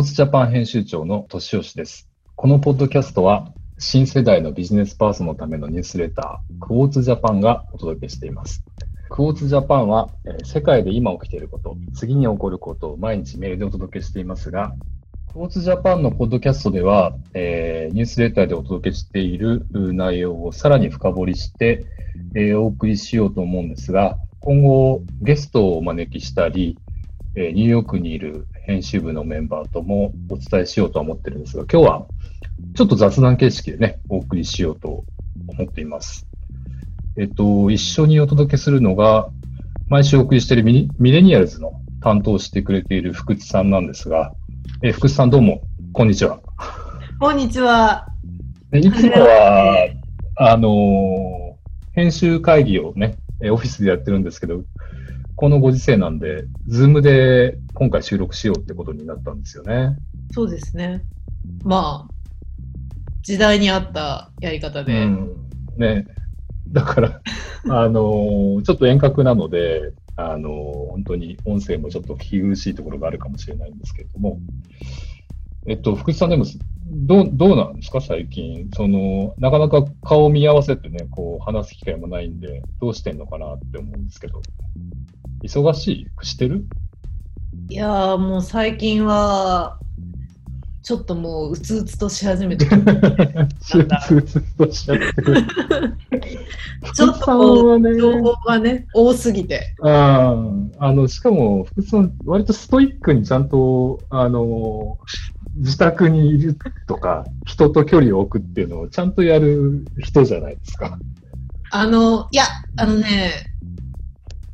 [0.00, 2.08] ーツジャパン編集長の敏吉です。
[2.34, 8.64] このポッドキャストは、新世代のビジネスパーソンのためのニュースレター、クォーツジャパンがお届けしています。
[9.10, 14.72] クォーツジャパンは、え、世界で今起きていること、次に起こることを毎日メールでお届けしていますが、
[15.34, 21.84] クォーツジャパンのポッドキャストでは、えー、ニュースレターでお届けしている内容をさらに深掘りして、
[22.34, 26.78] えー、お送りしようと思うんですが、今後ゲストをお招きしたり、
[27.36, 32.06] えニューヨークにいる編集部のメンバーともお伝えしようと思ってるんですが、今日は
[32.74, 35.04] ちょっと雑談形式でね、お送りしようと
[35.48, 36.26] 思っています。
[37.16, 39.28] えっと、一緒にお届けするのが、
[39.88, 44.32] 毎週お送りしているミミレニアルズの担当してくれている福地さんなんですが、
[44.82, 46.40] え福地さんどうも、こんにちは。
[47.18, 48.06] こんにちは。
[48.72, 49.88] いつもは、
[50.36, 51.54] あのー、
[51.92, 53.16] 編集会議をね、
[53.50, 54.62] オフィスでやってるんですけど、
[55.40, 59.96] このご時世なんで、ズームで今回収録しようってことになったんですよね。
[60.34, 61.02] そうですね。
[61.64, 62.14] まあ、
[63.22, 64.92] 時代に合ったやり方で。
[64.92, 65.36] うん、
[65.78, 66.06] ね。
[66.68, 67.22] だから
[67.70, 74.38] あのー、ちょっと遠隔なので、あのー、本当に音声もちょっと聞き苦しいところがあるかもしれないんですけれども、
[75.66, 76.44] えっと、福士さんでも、
[76.86, 78.68] どう、どうなんですか最近。
[78.74, 84.40] その、なかなか顔を見合わせてね、こう、話す機会もないんで、どうしてんのかなって思うんですけど。
[85.42, 86.26] 忙しい？
[86.26, 86.66] してる？
[87.68, 89.78] いやもう最近は、
[90.82, 92.76] ちょっともううつうつとし始めてる。
[92.82, 92.84] う
[93.60, 93.78] つ
[94.14, 95.46] うつとしちゃってる。
[96.94, 99.74] ちょっとこう、ね、情報がね、多すぎて。
[99.82, 100.34] あ
[100.78, 104.98] あの、しかも、福さん、割とストイックにちゃんと、あの、
[105.56, 106.56] 自宅にいる
[106.86, 110.98] とか、人と距離を置くっていうのをちゃんとやる人じゃないですか。
[111.72, 112.44] あの、いや、
[112.76, 113.50] あのね、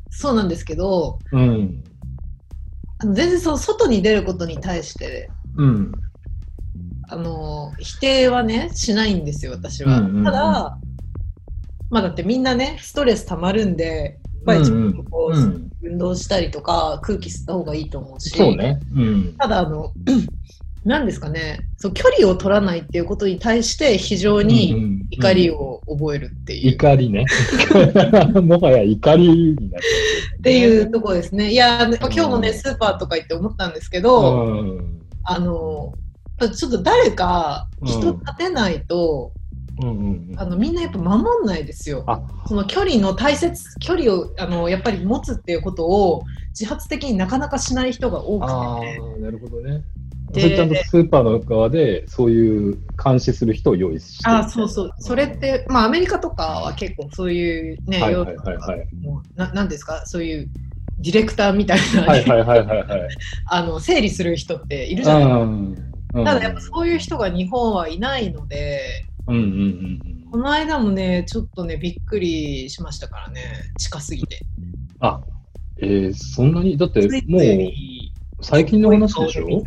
[0.09, 1.83] そうなんですけど、うん、
[2.97, 5.91] あの全然その外に出ることに対して、うん、
[7.07, 9.99] あの否定はねしないんですよ私は。
[9.99, 10.77] うんうんうん、ただ
[11.91, 18.31] まあだってみんなねストレスたまるんでやっぱりちょっとこう、うんうん、運動したりとか空気吸った方がいいと思うし。
[18.31, 19.93] そうね、うん、ただあの
[20.87, 26.71] 何ですかねそう距離を取らないっていうことに対して非常に怒りを覚えるっていう。
[26.71, 27.25] 怒りね。
[28.41, 29.79] もはや怒りになってる、ね、
[30.37, 31.51] っていうところですね。
[31.51, 35.93] いや、今日もね、スーパーとか行って思ったんですけど、うん、あの、
[36.39, 39.33] ちょっと誰か人立てないと、
[39.81, 42.05] うんうんうん、あのみんなやっぱ守んないですよ。
[42.47, 48.47] その距離の大切距離をあのやっぱり持つっていうことを自発的になかなかしない人が多く
[48.81, 49.83] て、ね、なるほどね。
[50.33, 54.29] それちゃんとスーパーの側でそういう監視する人を用意して。
[54.29, 54.91] あそうそう。
[54.99, 60.05] それってまあアメリカとかは結構そういうね、はいはいはいはい、もうななんですか？
[60.05, 60.49] そういう
[60.99, 63.07] ディレクターみたいな、はいはいはいはい、はい、
[63.45, 65.81] あの整理する人っているじゃないです
[66.13, 73.41] か、ただやっぱそういう人が日本はいないので、うんうんうん、この間もねちょっとねびっくりしましたからね。
[73.77, 74.39] 近すぎて。
[74.99, 75.21] あ
[75.79, 77.41] えー、そんなにだってもう
[78.41, 79.63] 最近の話でしょ？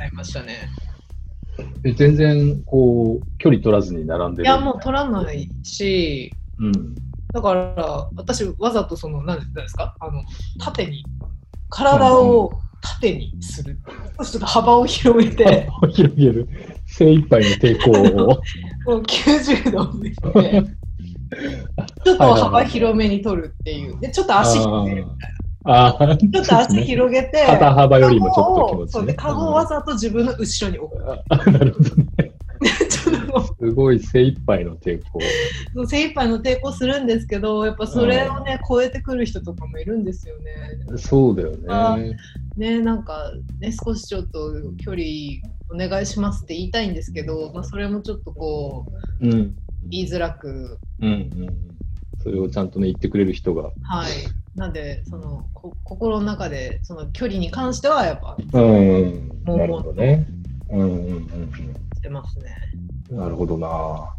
[1.84, 6.94] え全然、こう、距離取らずに並んでるいや、もう取らないし、うん、
[7.32, 9.97] だから、私、わざとその、何ですか？
[10.00, 10.22] あの、
[10.59, 11.04] 縦に、
[11.69, 13.78] 体を縦にする。
[14.19, 15.69] うん、ちょっと幅を広げて。
[15.70, 16.48] 幅を広げる。
[16.86, 18.42] 精一杯の抵抗を。
[18.86, 19.86] もう90度
[22.04, 23.98] ちょっと幅広めに取るっていう。
[24.00, 25.39] で、ちょっと足引いてるみたいな。
[25.65, 31.03] あちょっと足広げて、肩幅よりもちょっと気持ち、ね、そうで、カゴをわざと自分の後ろに置く。
[31.28, 32.32] あなるほどね。
[33.59, 35.21] すごい精一杯の抵抗。
[35.87, 40.98] 精一杯の抵抗するんですけど、やっぱそれをね、超えてくる人とかもいるんですよね。
[40.98, 41.56] そうだよ
[41.97, 42.16] ね。
[42.56, 45.04] ね、なんか、ね、少しちょっと距離
[45.72, 48.86] お願いしますって言いたいんですけど、まあ、それもちょっとこ
[49.21, 49.54] う、うん、
[49.89, 50.78] 言いづらく。
[51.01, 51.71] うんうん。
[52.22, 53.71] それをちゃんとね、言ってくれる人が。
[53.83, 54.10] はい。
[54.54, 60.26] なんでそのこ心の中でその距離に関してはやっぱ、うん、もうなるほどね。
[60.70, 62.56] うんうんうんしてますね。
[63.10, 64.14] なるほどな。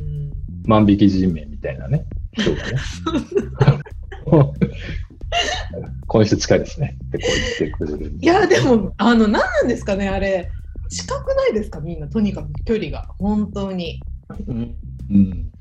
[0.00, 0.32] うん、
[0.64, 2.78] 万引き人名みたいなね、人がね。
[6.08, 8.16] この人近いですねってこう言ってくれる。
[8.18, 10.50] いや、でも、あの、何なんですかね、あれ。
[10.90, 14.02] 近くないですか、みんな、とにかく距離が、本当に。
[14.48, 14.74] うん。
[15.10, 15.52] うん、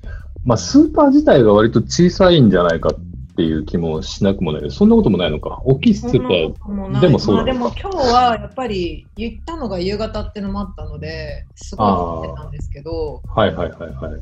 [0.43, 2.93] まあ、スーパー自体が割と小さいんじゃないかっ
[3.37, 5.61] ていう気もしなくもないそんなこともないのか。
[5.63, 14.21] 大きいスーパーでもそうだ、まあ、でも今日はやっぱり言ったのが夕方っていうのもあったので、すごい思ってたんですけど、はいはいはいはい。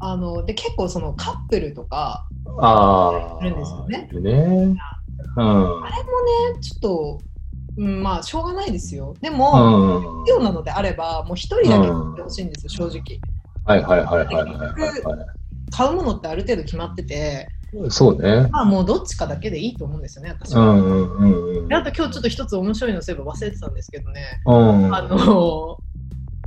[0.00, 2.28] あので結構そのカップルとか
[2.60, 4.08] あいるんですよね。
[4.12, 4.76] ね
[5.38, 7.18] うん、あれもね、ちょっと
[7.78, 9.14] うん、まあしょうがないですよ。
[9.20, 13.20] でも、うん、必要なのであれば、もう一人だけ買ってほしいんですよ、正直。
[13.64, 15.26] はいはいはいはいはい、はい。
[15.70, 17.48] 買うものってある程度決まってて、
[17.90, 18.48] そうね。
[18.50, 20.70] まあもうどっちかだけでいいと思うんですよね、私は。
[20.70, 24.40] うんうんうん、あと今日ちょっと一つ面白いのそういえば忘れてたんですけどね。
[24.46, 25.78] うん、あの、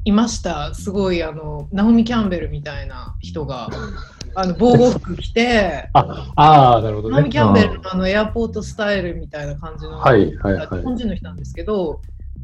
[0.06, 0.74] いました。
[0.74, 3.70] すごいあの、ナオミ・キャンベルみたいな人が。
[4.36, 7.16] あの防護服着て、ああ、なるほどね。
[7.16, 12.00] ナオミ・キャンベルのあのエアポートスタイルみたいな感じの、はいはいはい、日本人の人なんですけど、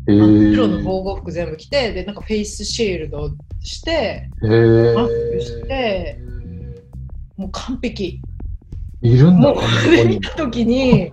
[0.08, 3.30] 白の防護服全部着て、で、なんかフェイスシールド
[3.60, 6.20] して、マスクして、
[7.38, 8.22] もう完璧。
[9.06, 9.62] いるんだもうこ
[9.92, 11.12] れ見たときに、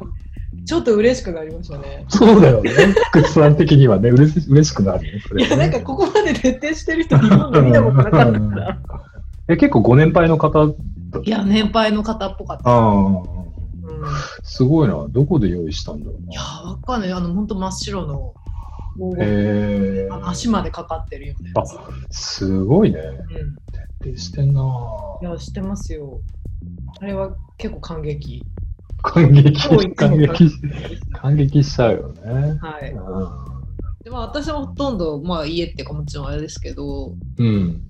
[0.65, 2.05] ちょっと嬉しくなりましたね。
[2.09, 2.71] そうだよね。
[3.11, 5.13] 福士さん的にはね、嬉し嬉しくなるね。
[5.35, 8.79] ねいや、なんかここまで徹底してる人、日本で見たことなかったから。
[9.49, 12.71] え、結構ご年配の方いや、年配の方っぽかった。
[12.71, 13.23] あうん、
[14.43, 15.07] すごいな。
[15.09, 17.13] どこで用意したんだろういや、わかんない。
[17.13, 18.35] あの、本当真っ白の。
[19.19, 21.53] へ足までかかってるよね。
[21.57, 21.63] あ、
[22.11, 23.01] すごいね。
[23.01, 23.57] うん、
[24.03, 24.63] 徹底してんな。
[25.23, 26.21] いや、してますよ。
[27.01, 28.43] あれは結構感激。
[29.03, 29.53] 感激、
[29.95, 30.51] 感激、
[31.13, 32.59] 感激しちゃうよね。
[32.61, 32.95] はい。
[34.05, 37.83] でも私はほとんど、まあ家っていうかもちろんあれですけど、うん、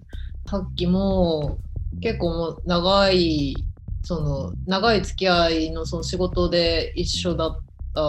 [0.48, 1.58] さっきも
[2.00, 3.54] 結構もう長い、
[4.02, 7.58] その長い付き合いのその仕事で一緒だっ
[7.94, 8.02] た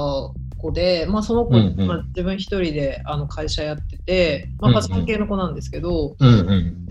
[0.64, 6.88] 子で、まあ、その子、うんうん、まあ、自分一人であの会社やってて、まあ、ファッション系の子なんですけど、うんうん、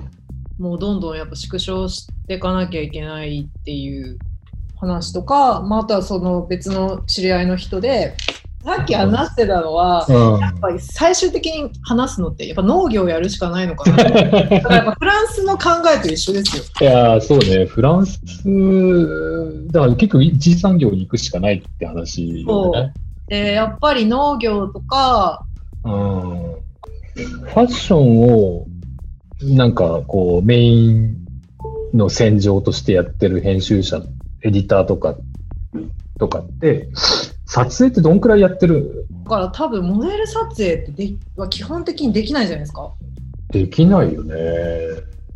[0.58, 4.18] もうどんどんやっぱ縮小していかなきゃいけないっていう
[4.76, 8.14] 話とか、まあ、あとはその別の知り合いの人で
[8.64, 16.62] さっき話してたのは、うん、やっぱり最終的に話すのってやっぱ農業やるしかないのかなだからやっぱフランスの考えと一緒ですよ。
[16.80, 17.66] いやそうね。
[17.66, 18.20] フランス
[19.72, 22.92] だから結構一次産業に行くしかないって話よね。
[22.94, 23.01] で
[23.36, 25.44] やっぱり農業とか、
[25.84, 28.66] うん、ファッションを
[29.42, 31.16] なんかこうメイン
[31.94, 34.02] の戦場としてやってる編集者、
[34.42, 35.16] エディターとか、
[36.18, 36.88] とかって、
[37.46, 39.06] 撮影ってどんくらいやってる？
[39.24, 42.92] だから多分モデル撮影ってでは基本的にできないじゃないですか。
[43.50, 44.34] できないよね。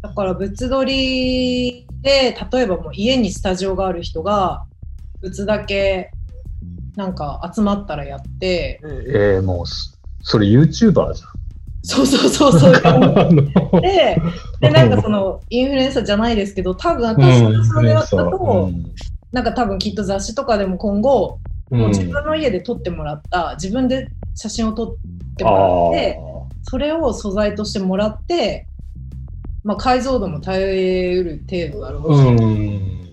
[0.03, 4.65] だから物撮りで、例えばもう家にスタジオがある人が、
[5.23, 6.11] 物だけ
[6.97, 8.81] なんか集まったらやって。
[8.83, 9.67] えー、もう、
[10.23, 11.37] それ YouTuber じゃん。
[11.83, 12.73] そうそうそうそう。
[13.81, 14.21] で、
[14.61, 18.71] で、なんかその、インフルエンサーじゃないですけど、多分私のそれだったと、
[19.31, 21.39] なんか多分きっと雑誌とかでも今後、
[21.71, 24.97] もう自分の家で撮ってもらった、自分で写真を撮っ
[25.37, 26.21] てもらって、
[26.63, 28.67] それを素材としてもらって、
[29.63, 33.06] まあ、解像度も耐えうる程度だろうし、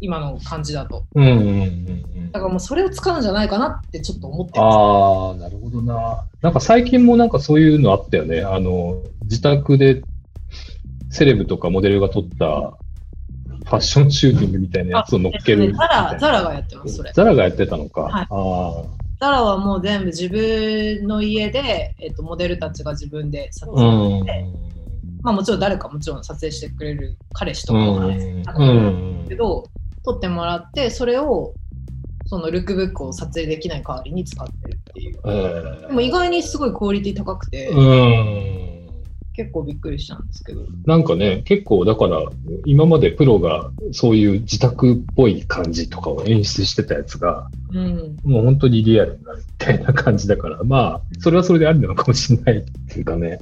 [0.00, 1.04] 今の感じだと。
[1.14, 4.76] うんうんうんだからもうそれを使うんじゃないかなってちょっと思ってます。
[4.76, 6.24] ああ、なるほどな。
[6.42, 8.42] なんか最近もなんかそういうのあったよね。
[8.42, 10.02] あの、自宅で
[11.10, 12.78] セレブとかモデルが撮った
[13.70, 17.12] ファッションシューティングみたいなやつを乗っける、ザラ、ザラがやってます、それ。
[17.14, 18.02] ザラがやってたのか。
[18.02, 18.84] はい、あ
[19.20, 24.46] ザラはもう全部自分の家で、えっと、モデルたちが自分で撮影して、
[25.22, 29.64] まあもちろん誰かもちろん撮影してくれる彼氏とかもあるんですけど、
[30.04, 31.54] 撮ってもらって、それを
[32.30, 35.18] そのルックブックを撮影できない代わりに使ってるっていう。
[35.24, 37.68] えー、でも意外にすごいクオリティ高くて、
[39.32, 40.64] 結構びっくりしたんですけど。
[40.86, 42.22] なんかね、結構だから、
[42.66, 53.40] 今までプロがそういう自宅っぽい感じとかを演出してたやつが、うん、もう本当にリアルになるみたいな感じだから、まあ、それはそれでありなのかもしれないっていうかね。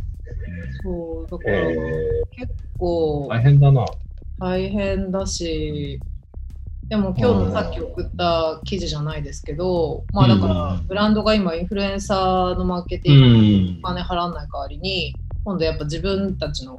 [0.82, 3.84] そう、だから、えー、結構、大変だな。
[4.38, 6.00] 大変だし、
[6.88, 15.14] でも今日のさっき送った記事じゃないですけど、まあだからブランドが今インフルエンサーのマーケティングにお金払わない代わりに、
[15.44, 16.78] 今度やっぱ自分たちの、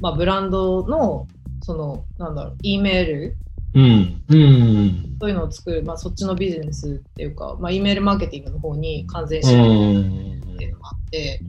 [0.00, 1.26] まあ、ブランドの
[1.62, 3.36] そのなんだろう E メール
[3.74, 11.40] うん、うん、そういうのを作る、まあ、そっちのビジネスっていうか、まあ、E メールマーケティングの方に完全支援っていうのがあって、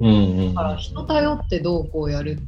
[0.00, 2.38] うん、だから人頼ってどうこうやる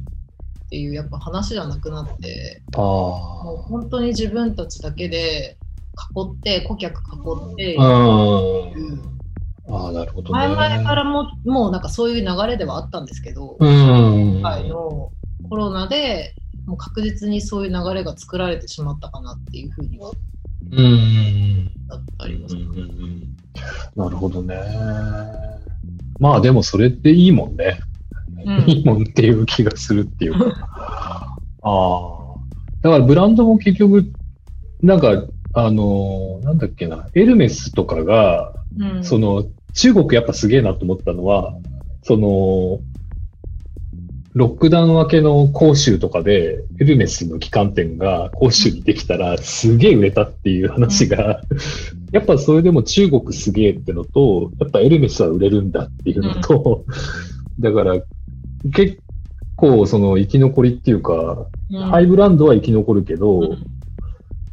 [0.75, 5.57] っていうやっぱ話じゃなくなってもう本当に自分たちだけで
[6.13, 7.03] 囲って顧客囲
[7.53, 7.83] ってあ
[9.93, 15.13] なるほど、ね、前々からももうなんかそういう流れではあったんですけど今回の
[15.49, 20.11] コロナでもう確実にそういう流れが作られてしまったかなっていうふうには
[20.71, 21.71] うん
[22.17, 22.63] あります、ね、
[23.95, 24.57] なるほどね
[26.19, 27.79] まあでもそれっていいもんね
[28.67, 31.37] いいもんっていう気がするっていうか。
[31.61, 32.15] ああ。
[32.81, 34.11] だからブランドも結局、
[34.81, 41.55] なんか、あの、なんだっけな、エルメスとかが、うん、その、中国やっぱすげえなと思ったのは、
[42.03, 42.79] その、
[44.33, 51.41] ロックダウン明けの広州とかで、エルメスの旗艦店が広州にできたら、すげえ売れたっていう話が、
[52.11, 56.83] やっぱそれでも中国すげえってのと、やっぱエルメスは売れるんだっていうのと、
[57.59, 57.95] だから
[58.73, 58.99] 結
[59.55, 61.47] 構その生き残りっていうか、
[61.89, 63.57] ハイブランドは生き残るけど、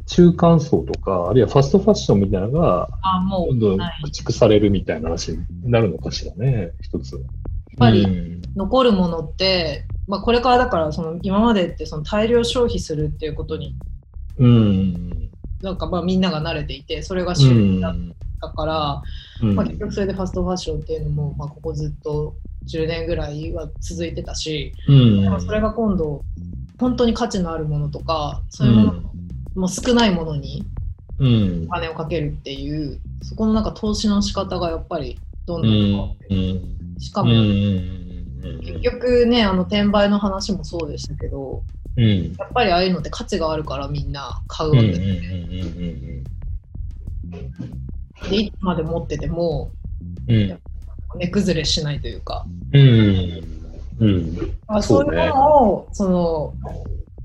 [0.05, 2.89] 中間層とか、あるいはファストファッションみたいなのが、
[3.49, 7.23] どんどん駆逐されるみたいな話になるのかしらね、一つ。
[7.73, 13.75] っぱり残るものって、うん、まあ、これからだからその今までってその大量消費するっていうことに、
[14.37, 15.29] うん、
[15.61, 17.95] なんかまあみんなが慣れていてそれが主流だ
[18.45, 19.01] ったから、
[19.41, 22.35] うん、まあ、結局それでファストファッションっていうのも、まあ、ここずっと
[22.67, 24.93] 10年ぐらいは続いてたし、う
[25.35, 26.23] ん、それが今度
[26.79, 29.01] 本当に価値のあるものとかそういうもの
[29.55, 30.65] も少ないものに
[31.19, 36.61] お金をかけるっていう、そこのなんか投資の仕方がやっぱりどんどん変わってる。
[36.99, 37.29] しかも、
[38.61, 41.63] 結局ね、あの転売の話もそうでしたけど、
[41.95, 44.87] うん、やっぱりああいうのって価値があるからみんな買うわけ。
[44.87, 46.23] で、
[48.29, 49.71] でいつまで持ってても、
[50.27, 50.59] うん、
[51.15, 53.43] 値崩れしないというか、うん。
[53.99, 56.53] うん、あそういうものをその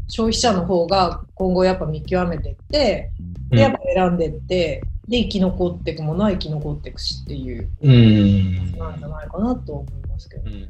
[0.06, 3.10] 消費者の方が今後やっぱ見極めていって
[3.50, 10.50] でやっぱ選んでいってで生き残っていくものは生き残っていくしっていう、うん、なんじゃないかなと思いますけど。
[10.50, 10.68] うん。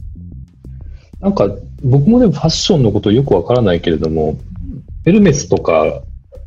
[1.21, 1.49] なんか、
[1.83, 4.39] 僕もでもファッションのことよくわからないけれども、
[5.05, 6.03] エルメスとか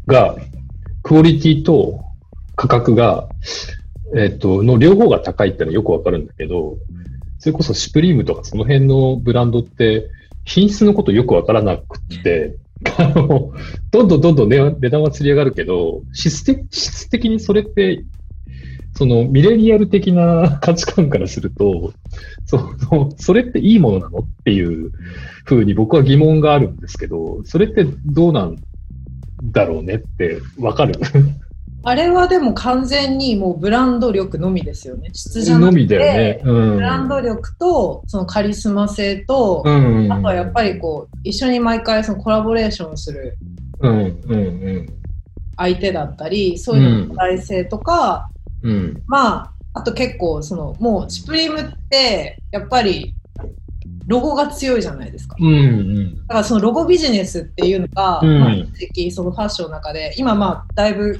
[0.08, 0.38] が、
[1.04, 2.02] クオリティと
[2.62, 3.28] 価格が、
[4.16, 6.78] えっ、と、の両方が高いってのはよくわかるんだけど、
[7.40, 10.12] それこそシュプリームとかその辺のブランドって、
[10.46, 12.58] 品質のことよくわからなくて、
[13.00, 13.52] あの、
[13.90, 18.06] どんどんどんどん値段は釣り上がるけど、質的質的にそれって、
[18.94, 21.94] そのミレニアル的な 価値観からすると、
[22.46, 22.58] そ
[22.92, 24.92] のそれっていいものなのっていう
[25.46, 28.58] ふうに僕は疑問があるんですけど、それってどうなん
[29.42, 30.94] だろうねってわかる
[31.84, 35.10] あれはでも完全にもうブランド力のみですよね。
[35.14, 36.42] 質じゃなくて、ね。
[36.44, 40.06] うん、ブランド力とそのカリスマ性と、うん。
[40.06, 43.38] うん、あとはやっぱりこう一緒に毎回そのコラボレーションする
[45.58, 48.30] 相手だったり、そういうのの性とか、
[48.62, 53.16] うん、まああと結構そのもうシュプリームってやっぱり
[54.08, 55.36] ロゴが強いじゃないですか。
[55.40, 58.52] うんうん、だからそのロゴビジネスっていうのが、うん、まあ、
[59.12, 61.20] そのファッションの中で今まあだいぶ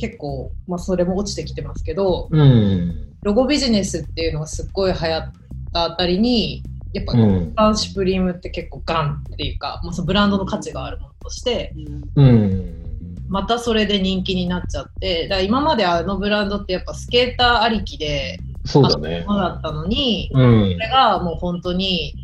[0.00, 5.32] 結構、まあ、それも落ちてきてますけど、うん、ロゴビジネスっていうのがすっごい流行っ
[5.72, 11.72] たあたりにやっぱ、ガンシュプリームって結構ガンっていうか、まあ、そのブランドの価値があるものとして、
[12.16, 12.80] うん、
[13.28, 19.24] またそれで人気になっちゃってだ今まであのブランドってやっぱスケーターありきでそうだね。
[19.26, 22.14] だったのに、うん、それがもう本当に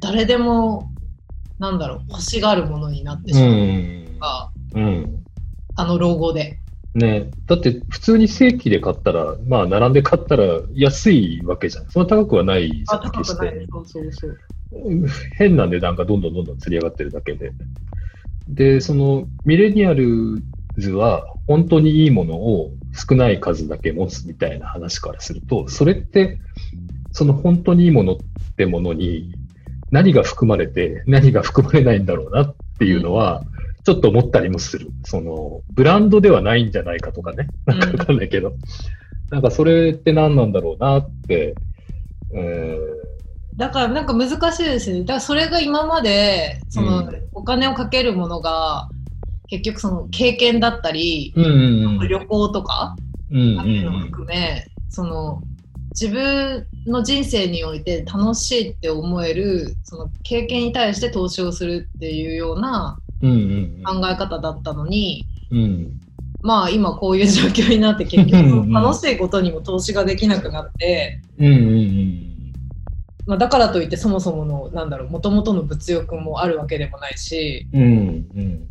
[0.00, 0.90] 誰でも
[1.58, 5.24] なんだろう欲しがるものになってしまうか、うん、うん、
[5.76, 6.58] あのロゴで。
[6.94, 10.44] ねだって普通に正規で買ったら、まあ並んで買ったら
[10.74, 11.90] 安いわけじゃん。
[11.90, 13.02] そんな高くはないじゃん。
[13.02, 14.38] 高くないそうそうそう。
[15.36, 17.52] 変な値段がどんどんどんどん釣り上がってるだけで。
[18.48, 20.42] で、そのミレニアル
[20.76, 26.38] ズは本当にいいものを少ない数だけ持つみたいな話からすると、それって
[27.12, 28.16] その本当にいいものっ
[28.56, 29.32] てものに
[29.90, 33.44] 何が含まれて何が含まれないんだろうなっていうのは、
[33.84, 34.90] ちょっと思ったりもする。
[35.04, 37.48] その、ブランドではないんじゃないかとかね。
[37.66, 38.50] なんかわかんないけど。
[38.50, 38.56] うん、
[39.30, 41.54] なんかそれって何なんだろうなって、
[42.34, 43.00] えー
[43.56, 45.00] だからなんか難しいですね。
[45.00, 48.88] だからそれが今までそのお金をかけるものが
[49.48, 52.96] 結局その経験だったり、うんうんうん、旅行とか、
[53.30, 55.42] うんうのも含めその
[55.90, 65.58] 自分の人生において楽しいって思えるその経験に対して投資をするっていうような考え方だったのに、うん。
[65.58, 66.00] うん、
[66.42, 71.20] まあ今こういう状況になって結局楽しいことにも投資ができなくなって。
[71.38, 72.30] うんうんうん。
[73.26, 77.86] まあ、だからといってそもそものなんだろうもともとの物欲もあるわけでもないし、うんう
[78.40, 78.68] ん、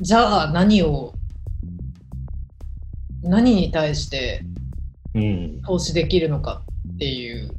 [0.00, 1.14] じゃあ何を
[3.22, 4.44] 何に対して
[5.66, 6.62] 投資できるのか
[6.94, 7.50] っていう、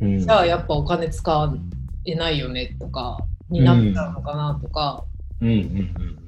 [0.00, 1.54] うん、じゃあやっぱお金使
[2.06, 3.18] えないよねとか
[3.50, 5.04] になっちゃうのかなとか、
[5.42, 6.18] うんうんうん、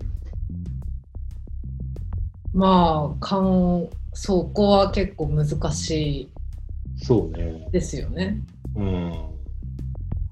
[2.52, 6.33] まあかんそこは結構難しい
[7.71, 8.40] ですよね。
[8.75, 9.12] うん。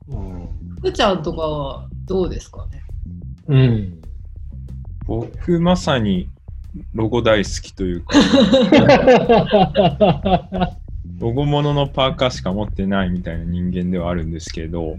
[0.09, 0.49] うん。
[0.81, 2.83] ふちゃんとかはどうですかね？
[3.47, 4.03] うん。
[5.07, 6.29] 僕、まさに
[6.93, 8.19] ロゴ大好きというか
[11.19, 14.97] ロゴもののパーカーしか持ってないみたいな人間ではあるんですけど、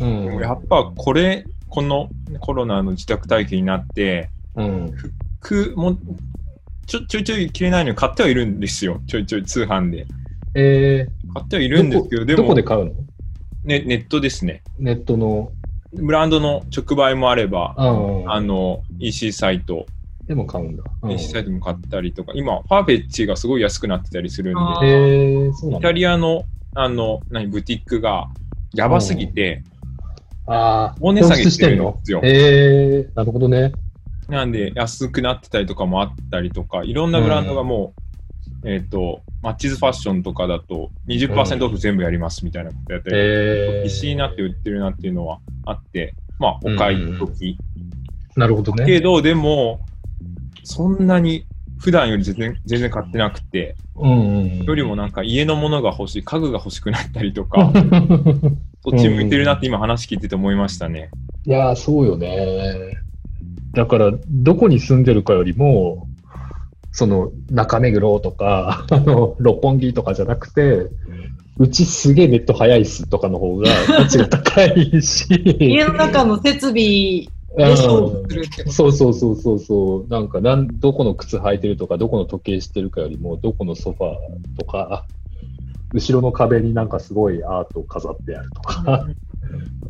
[0.00, 2.08] うん、やっぱこれ、この
[2.40, 4.92] コロナの自宅待機になって、うん、
[5.40, 5.96] 服も
[6.86, 9.00] ちょちょいちょい着れないのに買ってはいるんですよ。
[9.06, 10.06] ちょいちょい通販で。
[10.54, 12.42] えー、買ってはいるんですけど、でも。
[12.42, 12.92] どこで買うの？
[13.64, 14.62] ね、ネットですね。
[14.78, 15.50] ネットの。
[15.92, 19.86] ブランドの直売もあれば、あの、EC サイト。
[20.26, 20.84] でも買うんだ。
[21.08, 26.44] EC サイトも買ったりとか、今、ファーフェッチがすごい安くなってたりするんで、イタリアの、
[26.74, 28.28] あの、何、ブティックが
[28.74, 29.62] やばすぎて、
[30.46, 32.20] ああ、大値下げしてるんですよ。
[32.22, 33.72] えー、なるほどね。
[34.28, 37.94] なんで、安くなってたりとかもあったりとか、いろんなブランドがも
[38.62, 47.58] う、えっ、ー、と、マッチズファッションとかだと20%オフ全部やりますみたいなことやったり、えー、必死になって売ってるなっていうのはあって、まあ、お買い時。
[48.36, 48.84] なるほどね。
[48.84, 49.80] けど、でも、
[50.64, 51.46] そんなに
[51.78, 57.70] 普段より全然全然買ってなくて、うんうん、よりもなんか家のものが欲しい、家具が欲しくなったりとか、
[58.82, 61.10] そっち向いてるなって今話聞いてて思いましたね。
[61.44, 62.96] いやそうよね。
[63.72, 66.08] だから、どこに住んでるかよりも、
[66.92, 70.86] その中目黒とか、あの、六本木とかじゃなくて、
[71.58, 75.26] うちすげえネット早いっすとかの方が価値が高いし。
[75.60, 77.26] 家の中の設備
[78.66, 80.08] そうそうそうそうそう。
[80.08, 85.06] なんかなん、どこの靴履いてるとか、どこの時計してるかよりも、どこのソファーとか、
[85.92, 89.06] 後ろの壁になんかすごいアート飾ってあるとか。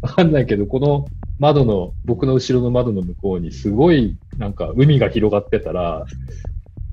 [0.02, 1.06] わかんないけど、この
[1.38, 6.04] 窓の、僕の後ろの窓の向こうにすごいなんか海が広がってたら、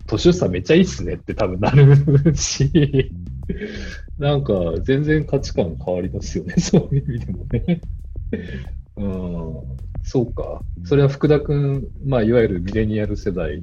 [0.08, 3.12] 年寄さんめっちゃいいっすねって多分なるし、
[4.18, 7.82] なんか全然価値観変わりますよね、そういう意味でもね。
[8.98, 10.62] うん、そうか。
[10.86, 13.62] それは福田君、まあいわゆるミレニアル世代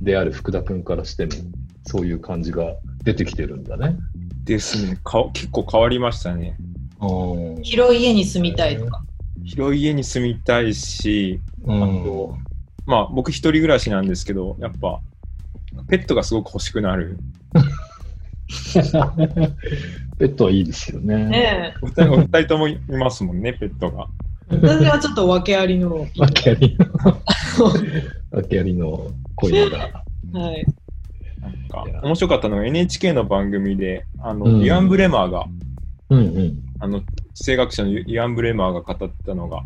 [0.00, 1.32] である福田君からしても、
[1.84, 3.96] そういう感じが出てきてるんだね。
[4.44, 4.98] ですね。
[5.04, 6.56] か結構変わりましたね。
[7.62, 9.02] 広い家に住みたいとか。
[9.44, 12.36] 広い家に住みたいし、あと、
[12.86, 15.00] まあ僕一人暮らしなんですけど、やっぱ
[15.88, 17.18] ペットがすごく欲しくなる。
[20.18, 21.26] ペットはいいですよね。
[21.26, 24.08] ねお二人お二人ともいますもんね、ペットが。
[24.48, 26.06] 私はちょっと訳ありの。
[26.16, 26.86] 訳ありの。
[28.38, 29.78] 訳ありの恋が。
[30.32, 30.66] はい。
[31.40, 35.46] なんか面白かったのが NHK の番組で、あの、うん、イアン・ブレマーが、
[36.10, 37.06] うんうん、あの、地
[37.40, 39.62] 政学者のイアン・ブレマーが語ったのが、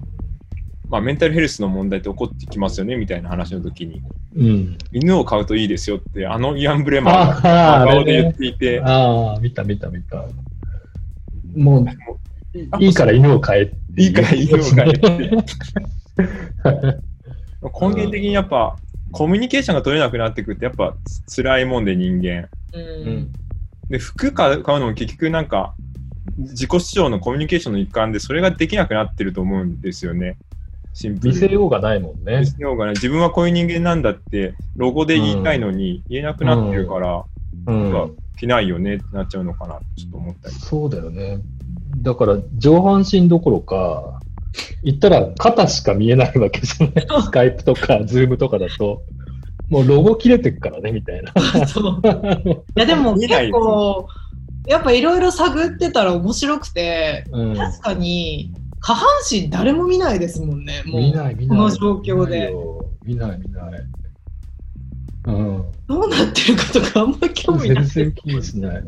[0.88, 4.00] まあ、メンタルヘルスの問題って起こってきますよねみたいな話の時に、
[4.36, 8.80] うん、犬を飼うといいですよって、あのイアン・ブレマーが顔で言っていて。
[8.82, 10.24] ああ、見た見た見た。
[11.56, 11.86] もう、
[12.80, 15.30] いいから犬を飼えいいから犬を飼えって。
[17.62, 18.76] 根源的にやっぱ、
[19.12, 20.94] コミュニケーションが取れなくなってくるって、やっぱ
[21.34, 22.48] 辛いもんで人間。
[22.72, 23.32] うん、
[23.88, 25.74] で、服買うのも結局なんか、
[26.38, 30.36] 自己主張のコミュニケーションの一環でそれができなくなってると思うんですよね。
[31.22, 32.40] 見せようがないもんね。
[32.40, 32.94] 見せようがない。
[32.94, 37.24] 自分はこういう人間なんだって、ロゴで言いたいのに言えなくなってるから、
[37.66, 40.54] うん、うん、着ないよねってなっちゃうのかなちょっと思ったり。
[40.54, 41.38] そうだよね。
[41.98, 44.20] だから上半身どころか、
[44.82, 47.22] 言ったら肩しか見えないわけじゃない。
[47.22, 49.02] スカイプとかズームとかだと。
[49.68, 51.32] もうロゴ切れてくからね、みたいな。
[51.34, 51.34] い
[52.76, 54.06] や、でも結構、
[54.66, 61.00] やっぱいろいろ探ってたら面白くて、うん、確かに下半身誰も見ないですもんね、もう。
[61.00, 61.58] 見ない、見ない。
[61.58, 62.52] この状況で。
[63.04, 63.80] 見ない、見ない。
[65.26, 65.55] うん。
[65.88, 67.86] どうなってるかとかあんま興味ない。
[67.86, 68.84] 全然気にしない。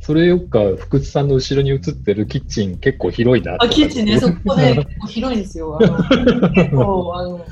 [0.00, 5.78] それよっか、福津さんの後ろに映ってるキッチン結構広いなあ、キッチンね、そこね、結構広いんですよ。
[5.80, 7.46] あの結構、あの、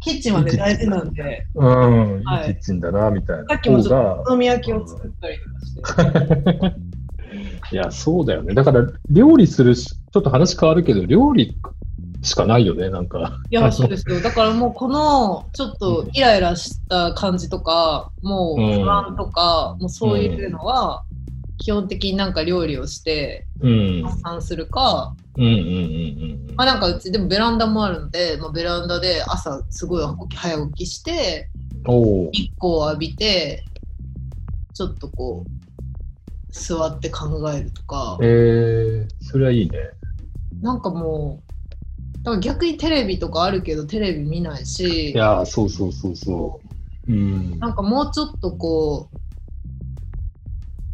[0.00, 1.46] キッチンはね、大事なんで。
[1.54, 3.44] うん、いいキッチンだな、みたいな。
[3.48, 5.36] さっきもちょっとお好み焼きを作ったり
[5.74, 6.76] とかして。
[7.72, 8.54] いや、そうだよね。
[8.54, 11.58] だから、料理するし、ちょっと話変わるけど、料理
[12.24, 13.38] しかないよね、なんか。
[13.50, 14.20] いや、そうですよ。
[14.20, 21.04] だからもう、この、ちょっとイライラした感じとか、もう不安とか、うん、もうそういうのは、
[21.58, 23.46] 基本的になんか料理をして
[24.04, 25.58] 発散するか、うんうんうん
[26.48, 31.50] うん、まあなんかうちでもベランダもあるので、まあ、ベランダで朝すごい早起きして
[32.32, 33.64] 日光を浴びて
[34.74, 35.64] ちょっとこう
[36.52, 38.18] 座って考えるとか。
[38.22, 39.78] えー、それはいいね。
[40.60, 41.43] なんかもう、
[42.24, 45.10] だから逆にテレビとかあるけどテレビ見ないし。
[45.10, 46.60] いやそうそうそうそ
[47.06, 47.12] う。
[47.12, 47.60] うん。
[47.60, 49.10] なんかもうちょっとこ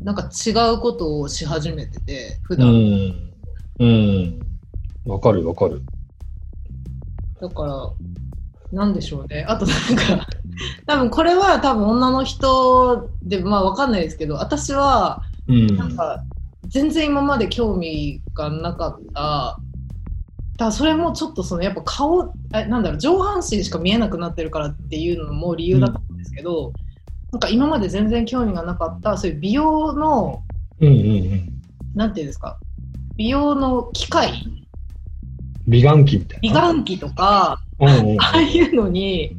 [0.02, 2.68] う、なんか違うことをし始めてて、普段。
[2.68, 3.32] うん。
[3.78, 4.44] うん。
[5.04, 5.82] わかるわかる。
[7.40, 7.92] だから、
[8.72, 9.44] なんでしょうね。
[9.48, 10.28] あとなんか
[10.86, 16.24] 多分これは多分女の人で、まあわかんないですけど、私はうん、なんか
[16.64, 19.60] 全然今まで興味がなかった
[20.66, 26.72] だそれもちょっとそのやっぱ顔えなんだろう上半身しか見えなくなってるからっていうのも理由だったんですけど、うん、
[27.32, 30.42] なんか今まで全然興味がなかったそういう美容の、
[30.80, 31.48] うんうんうん、
[31.94, 32.58] なんていうんですか？
[33.16, 34.46] 美容の機械？
[35.66, 36.40] 美顔器みたいな。
[36.42, 39.36] 美顔器とか、うんうんうん、ああいうのに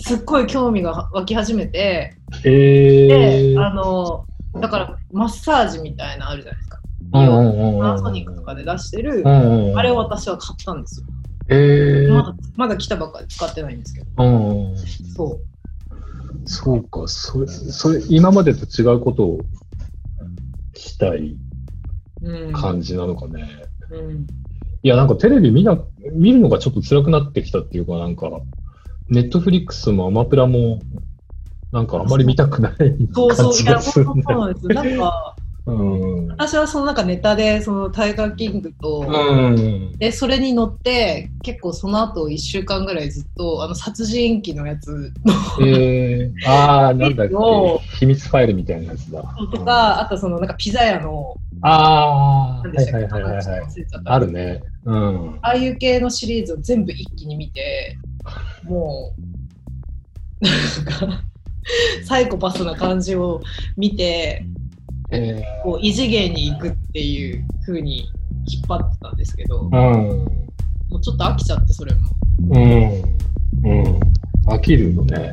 [0.00, 4.26] すっごい興味が湧き始めて、えー、であの
[4.60, 6.78] だからマッサージみたいなあるじゃないですか。
[7.14, 11.06] パナソニックとかで出してる、あれを私は買ったんですよ。
[11.48, 14.76] えー、まだまだ来たばっかり使ってないんですけど。
[15.14, 15.54] そう。
[16.46, 19.40] そうか、それ、それ、今までと違うことを
[20.74, 21.36] したい
[22.52, 23.66] 感じなのかね。
[23.90, 24.26] うん、うん、
[24.82, 25.78] いや、なんかテレビ見な、
[26.12, 28.30] 見るのがちょっと辛くなってきたっていうか、なんか、
[29.08, 30.80] ネットフリックスもアマプラも、
[31.72, 32.74] なんかあんまり見たくない
[33.12, 34.74] そうそう、いや、そうなんですよ。
[34.74, 47.34] なんか、うん、私はそのなんかネタでそのタイガーキングと、うん、でそれに乗って結構その後1週間ぐらいずっとあの殺人鬼のやつの、えー、ああなんだっけ。
[47.98, 49.22] 秘密ファイルみたいなやつだ。
[49.52, 53.64] とかあとそのなんかピザ屋のああはいはいはいはい、はい、
[54.04, 57.96] あるね、うん、ああいう系のシリーズを全部一気に見て
[58.64, 61.24] もうなんか
[62.04, 63.40] サイコパスな感じを
[63.76, 64.44] 見て
[65.10, 68.08] えー、こう異次元に行くっていうふうに
[68.46, 72.00] 引っ張ってたんですけど、うん、もうちょっと飽きちゃってそれも。
[72.50, 72.62] うん、
[73.64, 74.00] うん、
[74.46, 75.30] 飽きるよね。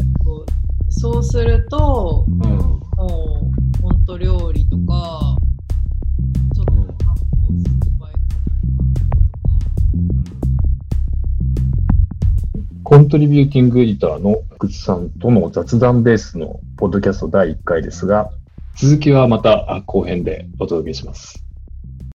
[0.89, 1.23] そう。
[1.23, 5.35] すると、うん、もう本当料理とか
[6.53, 8.11] ちょっと観光スーパー
[12.83, 18.31] コントリビューティングエディターの福津さんとの雑談ベースのポッドキャスト第1回ですが、
[18.75, 21.50] 続きはまた後編でお届けします。